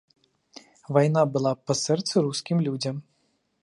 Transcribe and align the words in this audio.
Вайна 0.97 1.21
была 1.35 1.53
б 1.59 1.63
па 1.69 1.73
сэрцы 1.85 2.15
рускім 2.27 2.57
людзям. 2.71 2.95